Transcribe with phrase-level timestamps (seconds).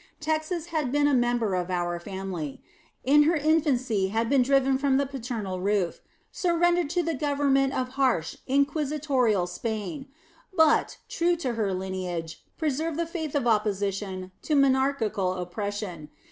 [0.19, 2.59] Texas had been a member of our family:
[3.03, 5.99] in her infancy had been driven from the paternal roof,
[6.31, 10.07] surrendered to the government of harsh, inquisitorial Spain;
[10.55, 16.09] but, true to her lineage, preserved the faith of opposition to monarchical oppression.